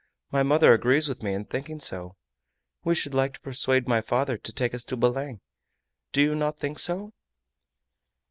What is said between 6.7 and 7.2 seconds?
so?"